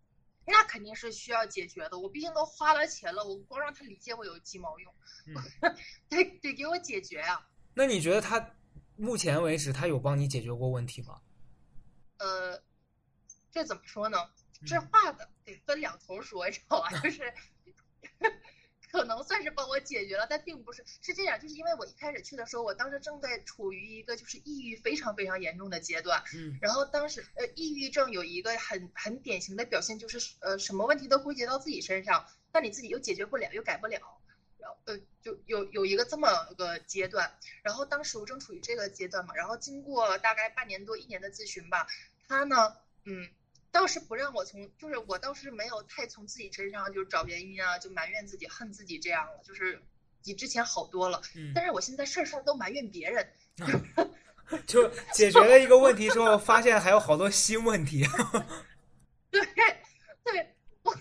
[0.46, 1.98] 那肯定是需要解决的。
[1.98, 4.94] 我毕竟都花了钱了，我光让他理解我有鸡毛用？
[5.28, 5.36] 嗯
[6.10, 7.48] 得得给我解决啊！
[7.74, 8.46] 那你觉得他
[8.98, 11.20] 目前为止他有帮你解决过问题吗？
[12.18, 12.62] 呃，
[13.54, 14.18] 这怎么说呢？
[14.66, 16.90] 这嗯话的得分两头说，你知道吧？
[17.00, 17.34] 就是
[18.92, 34.00] 可能算是帮我解决了，但并不是是这样，就是因为我一开始去的时候，我当时正在处于一个就是抑郁非常非常严重的阶段，嗯然后当时呃，抑郁症有一个很很典型的表现，就是呃，什么问题都归结到自己身上，但你自己又解决不了，又改不了，
[34.60, 37.36] 然后呃，就有有一个这么个阶段。
[37.64, 41.88] 然后当时我正处于这个阶段嘛，然后经过大概半年多一年的咨询吧，
[42.28, 43.28] 他呢，嗯，
[43.74, 49.82] 倒是不让我从，就是我倒是没有太从自己身上就是找原因啊，就埋怨自己、恨自己这样了，就是
[50.24, 51.20] 比之前好多了。
[51.36, 53.28] 嗯，但是我现在事儿事儿都埋怨别人，
[54.68, 58.06] 就解决了一个问题之后，发现还有好多新问题。
[59.32, 59.42] 对
[60.24, 60.96] 对，我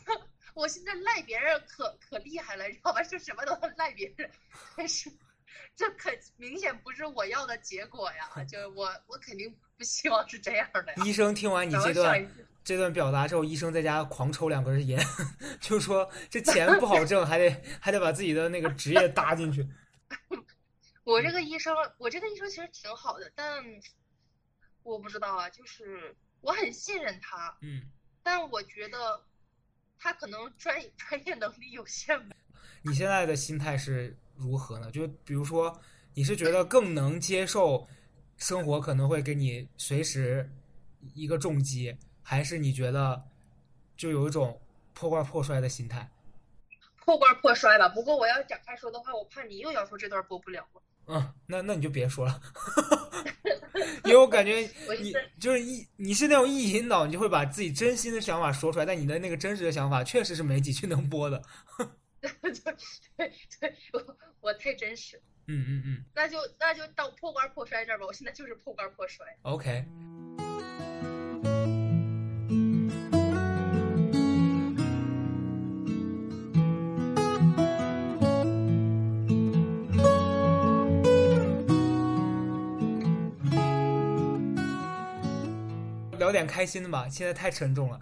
[0.54, 3.02] 我现在赖别人可可厉害了，你知道吧？
[3.02, 4.30] 就什么都赖别人，
[4.74, 5.12] 但是
[5.76, 8.42] 这可明显不是我要的结果呀！
[8.48, 11.04] 就我我肯定不希望是这样的呀。
[11.04, 12.26] 医生听完你这段
[12.64, 14.98] 这段表达之后，医生在家狂抽两根烟，
[15.60, 19.66] 就说这钱不好挣，还得 还得把自己的那个职业搭进去。
[21.04, 23.64] 我这个医生，我这个医生其实挺好的，但
[24.84, 27.82] 我不知道啊，就是我很信任他，嗯，
[28.22, 29.20] 但我觉得
[29.98, 32.36] 他可能专专业能力有限吧。
[32.82, 34.90] 你现在的心态是如何呢？
[34.92, 35.80] 就比如说，
[36.14, 37.88] 你是觉得更能接受
[38.36, 40.48] 生活可能会给你随时
[41.14, 43.22] 一个重击，还是你觉得
[43.96, 44.60] 就有一种
[44.94, 46.10] 破罐破摔的心态？
[47.04, 47.88] 破罐破摔吧。
[47.88, 50.82] 不过我要展开说的话，我怕你又要说这段播不了了。
[51.06, 52.40] 嗯，那那你就别说了，
[54.04, 54.58] 因为我感觉
[55.00, 61.42] 你我就是一你是那种一引导，你就会把自己真心的想法说出来，但你的那个真实的想法确实是没几句能播的。
[62.22, 68.06] 对对对，我我太真实，嗯嗯嗯那就那就到破罐破摔这儿吧。
[68.06, 69.26] 我现在就是破罐破摔。
[69.42, 69.84] ，OK。
[86.32, 88.00] 点开心的吧，现在太沉重了。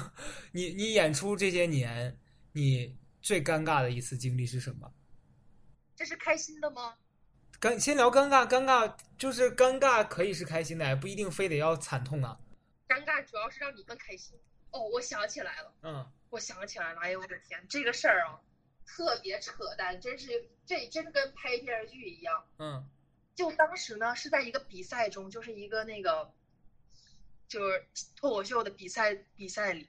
[0.52, 2.18] 你你演出这些年，
[2.52, 4.92] 你最尴尬的一次经历是什么？
[5.94, 6.96] 这是开心的吗？
[7.60, 12.38] 尴先聊尴尬，尴尬就是尴尬，可以是开心的，不一定非得要惨痛啊。
[12.88, 14.38] 尴尬主要是让你更开心。
[14.72, 18.40] 哦，我想起来了，嗯我想起来了，哎呦我的天，这个事儿啊，
[18.84, 20.28] 特别扯淡，真是
[20.66, 22.44] 这真跟拍电视剧一样。
[22.58, 22.88] 嗯
[23.34, 26.32] 就当时呢是在一个比赛中，就是一个那个
[27.48, 27.86] 就是
[28.16, 29.88] 脱口秀的比赛比赛里，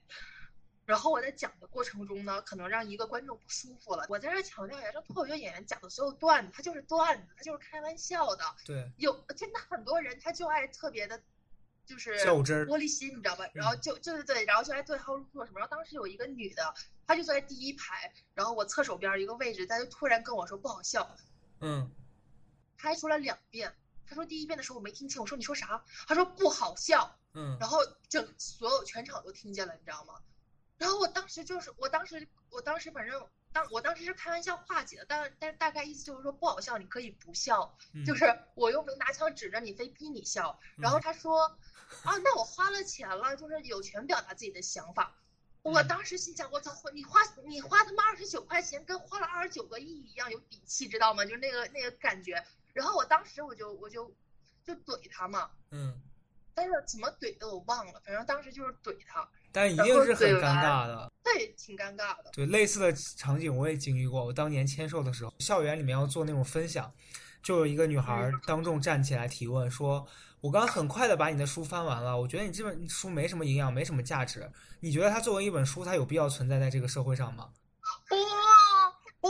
[0.85, 4.05] 然后我在讲的过程中呢，可能让一个观众不舒服了。
[4.09, 8.43] 我在这强调一下，这脱口秀演员讲的所有段子，他就是段子，他就是开玩笑的。
[8.65, 11.21] 对，有真的很多人他就爱特别的，
[11.85, 13.45] 就是较真儿玻璃心，你知道吧？
[13.53, 15.59] 然后就对对对，然后就爱对号入座什么。
[15.59, 16.73] 然后当时有一个女的，
[17.05, 21.17] 她就坐在第一排，然后我侧手边儿一个位置，她就突然跟我说不好笑，
[21.59, 21.91] 嗯
[22.77, 23.73] 她还说了两遍。
[24.09, 25.83] 她说第一遍的时候我没听清，我说你说啥？
[26.07, 30.15] 她说不好笑，嗯然后整所有全场都听见了，你知道吗？
[30.77, 38.25] 然后我当时就是，我当时我当时反正当我当时是开玩笑化解的，但但是大概意思就是说不好笑，你可以不笑，嗯， 就是
[38.55, 40.59] 我又没拿枪指着你，非逼你笑。
[40.77, 41.45] 然后他说，
[42.03, 45.15] 啊，那我花了钱了，就是有权表达自己的想法。
[45.63, 51.25] 我嗯当时心想，我操，你花你花他妈二十九块钱，跟花了二十九个亿一样有底气，知道吗？
[51.25, 52.45] 就是那个那个感觉。
[52.73, 54.13] 然后我当时我就我就
[54.63, 55.99] 就怼他嘛，嗯，
[56.57, 61.13] 但是怎么怼的我忘了，反正当时就是怼他，但一定是很尴尬的。
[61.23, 62.31] 对，挺尴尬的。
[62.33, 64.25] 对，类似的场景我也经历过。
[64.25, 66.91] 我当年签售的时候，校园里面要做那种分享，
[67.43, 70.03] 就有一个女孩儿当众站起来提问说
[70.41, 74.51] ：“我刚很快的把你的书翻完了，我觉得你这本书没什么营养，没什么价值。
[74.79, 77.49] 你觉得它作为一本书，它有必要存在在这个社会上吗？”
[78.09, 79.29] 哇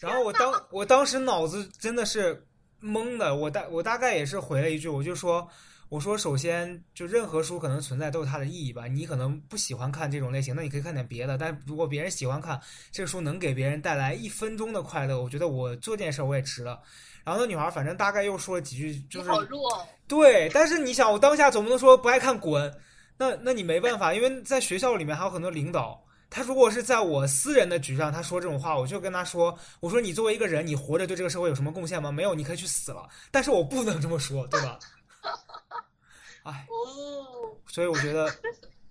[0.00, 2.46] 然后我当我当时脑子真的是
[2.80, 5.46] 懵的，我大我大概也是回了一句，我就说
[5.90, 12.60] 我说首先就任何书可能存在都有它的意义吧，你可能不喜欢看这种类型，那你可以看点别的，但如果别人喜欢看
[12.92, 16.80] 这个书能给别人带来一分钟的快乐，我觉得我做这件事儿我也值了。
[17.24, 19.84] 然后那女孩反正大概又说了几句，就是好弱哦。
[20.06, 22.72] 对，但是你想，我当下总不能说不爱看滚，
[23.18, 32.12] 那那你没办法，因为在学校里面还有很多领导，他如果是在我私人的局上，他说这种话，我就跟他说，我说你作为一个人，你活着对这个社会有什么贡献吗？
[32.12, 33.08] 没有，你可以去死了。
[33.32, 34.78] 但是我不能这么说，对吧？
[36.44, 38.26] 哎，哦，所以我觉得，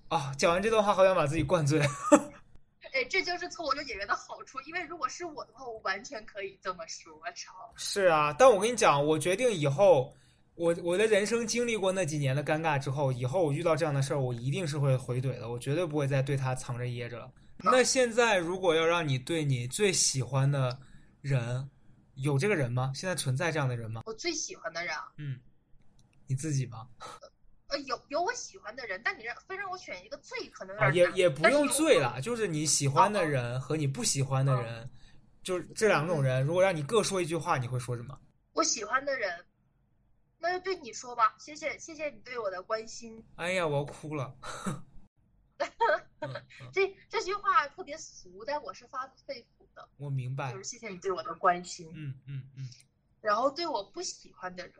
[0.09, 1.79] 啊，讲完这段话，好想把自己灌醉。
[2.93, 7.13] 哎，这就是脱口秀演员的好处，因为如果是我的话，我完全可以这么说。
[7.13, 7.53] 我操！
[7.75, 10.11] 是啊，但我跟你讲，我决定以后，
[10.55, 17.31] 我我的人生经历过那几年的尴尬之后，以后我遇到这样的事儿，我一定是会回怼的，我绝对不会再对他藏着掖着了。
[17.61, 20.79] 那现在如果要让你对你最喜欢的
[21.21, 21.69] 人，
[22.15, 22.91] 有这个人吗？
[22.95, 24.01] 现在存在这样的人吗？
[24.05, 25.39] 我最喜欢的人啊，嗯，
[26.29, 26.87] 你自己吗？
[27.69, 34.89] 呃，有有我喜欢的人，但你让非让我选一个最，可能有啊，也也不用但是有我醉了，就是你喜欢的人和你不喜欢的人，
[35.43, 38.19] 就是这两种人，如果让你各说一句话，你会说什么？
[38.53, 39.45] 我喜欢的人，
[40.37, 43.23] 那就对你说吧，谢谢谢谢你对我的关心。
[43.35, 44.35] 哎呀，我要哭了。
[46.71, 50.57] 这这句话特别俗，但我是发自肺腑的，我明白就。
[50.57, 51.91] 是谢谢你对我的关心。
[51.93, 52.69] 嗯嗯嗯。
[53.21, 54.73] 然后对我不喜欢的人，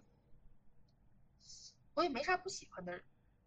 [1.94, 3.04] 我也没啥不喜欢的人，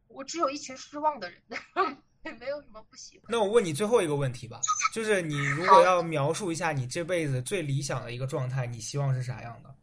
[0.08, 1.42] 我只有一群失望的人，
[2.24, 3.26] 也没有什么不喜欢。
[3.28, 4.60] 那我问你最后一个问题吧，
[4.92, 9.74] 就是你如果要描述一下你这辈子最理想的一个状态，你希望是啥样的？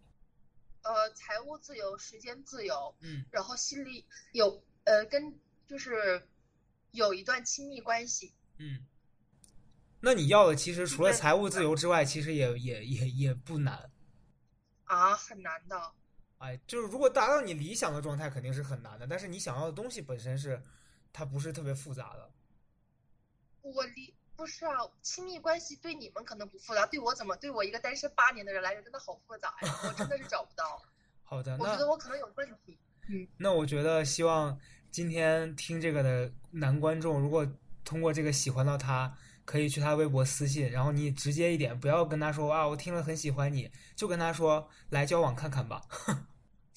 [0.84, 5.38] 呃，财务自由，时间自由，嗯然后心里有呃跟
[5.68, 6.26] 就是
[6.91, 8.86] 有一段亲密关系，嗯。
[10.01, 13.91] 那你要的其实除了财务自由之外，其实也也也也不难。
[14.86, 15.91] 啊，很难的。
[16.40, 19.06] 哎，就是如果达到你理想的状态，肯定是很难的。
[19.08, 20.62] 但是你想要的东西本身是，
[21.14, 22.30] 它不是特别复杂的。
[23.62, 30.82] 我理不是啊，亲密关系对你们可能不复杂，对我怎么对我一个单身八年的人来说真的好复杂呀，我真的是找不到。
[31.24, 32.78] 好的，我觉得我可能有问题。
[33.10, 34.58] 嗯那我觉得希望
[34.92, 37.46] 今天听这个的男观众，如果
[37.84, 39.14] 通过这个喜欢到他，
[39.46, 45.82] 可以去他微博私信，然后你直接一点，不要跟他说啊，我听了很喜欢你，就跟他说来交往看看吧，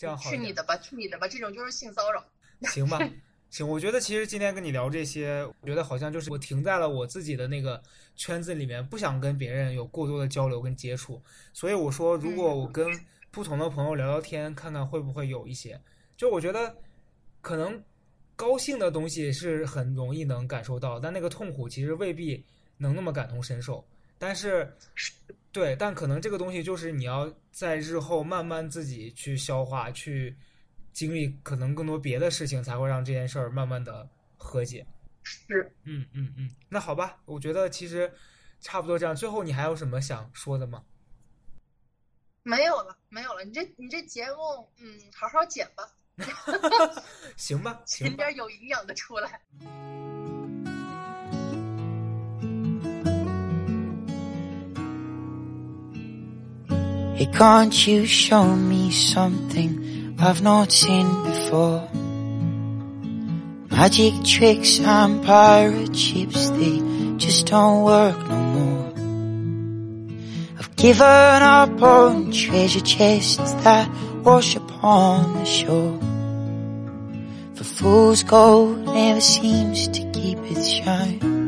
[0.03, 0.29] 这样好。
[0.29, 2.25] 去你的吧，去你的吧，这种就是性骚扰。
[2.63, 2.99] 行吧，
[3.51, 7.81] 行，我觉得其实今天跟你聊这些，我觉得好像就是我停在了我自己的那个
[8.17, 11.23] 圈子里面，不想跟别人有过多的交流跟接触，
[11.53, 12.85] 所以我说，如果我跟
[13.31, 15.81] 不同的朋友聊聊天，看看会不会有一些，
[16.17, 16.77] 就我觉得
[17.41, 17.81] 可能
[18.35, 22.45] 高兴的东西是很容易能感受到，但那个痛苦其实未必
[22.77, 23.87] 能那么感同身受，
[24.23, 24.73] 但是。
[25.51, 30.35] 对，但可能这个东西就是你要在日后慢慢自己去消化去。
[30.95, 34.07] 经历可能更多别的事情，才会让这件事儿慢慢的
[34.37, 34.87] 和解。
[35.23, 38.13] 是，嗯嗯嗯，那好吧，我觉得其实
[38.61, 39.17] 差不多这样。
[39.17, 40.85] 最后你还有什么想说的吗？
[42.43, 43.45] 没有了，没有了。
[43.45, 45.89] 你这你这节目，嗯，好好剪吧。
[47.37, 49.41] 行吧，剪 点有营养的出来。
[57.33, 60.17] Can't you show me something?
[60.19, 61.89] I've not seen before.
[63.71, 66.81] Magic tricks and pirate ships, they
[67.17, 68.93] just don't work no more.
[70.59, 73.91] I've given up on treasure chests that
[74.23, 75.99] wash upon the shore.
[77.57, 81.42] For fool's gold never seems to keep its shine.